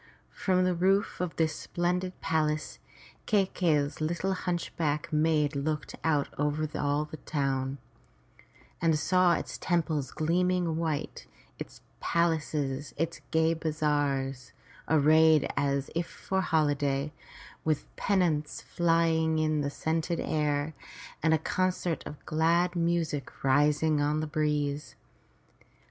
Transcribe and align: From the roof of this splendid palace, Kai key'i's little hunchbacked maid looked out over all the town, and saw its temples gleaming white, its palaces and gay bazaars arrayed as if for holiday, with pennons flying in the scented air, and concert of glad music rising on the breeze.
From 0.33 0.63
the 0.63 0.73
roof 0.73 1.21
of 1.21 1.35
this 1.35 1.55
splendid 1.55 2.19
palace, 2.21 2.79
Kai 3.27 3.45
key'i's 3.45 4.01
little 4.01 4.33
hunchbacked 4.33 5.13
maid 5.13 5.55
looked 5.55 5.93
out 6.03 6.27
over 6.39 6.67
all 6.73 7.05
the 7.05 7.17
town, 7.17 7.77
and 8.81 8.97
saw 8.97 9.33
its 9.33 9.59
temples 9.59 10.09
gleaming 10.09 10.77
white, 10.77 11.27
its 11.59 11.81
palaces 11.99 12.95
and 12.97 13.19
gay 13.29 13.53
bazaars 13.53 14.53
arrayed 14.89 15.47
as 15.55 15.91
if 15.93 16.07
for 16.07 16.41
holiday, 16.41 17.13
with 17.63 17.85
pennons 17.95 18.63
flying 18.63 19.37
in 19.37 19.61
the 19.61 19.69
scented 19.69 20.19
air, 20.19 20.73
and 21.21 21.43
concert 21.43 22.03
of 22.07 22.25
glad 22.25 22.75
music 22.75 23.43
rising 23.43 24.01
on 24.01 24.19
the 24.19 24.25
breeze. 24.25 24.95